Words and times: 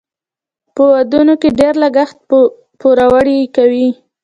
په 0.75 0.81
ودونو 0.91 1.33
کې 1.41 1.49
ډیر 1.59 1.73
لګښت 1.83 2.17
پوروړي 2.79 3.39
کوي. 3.55 3.89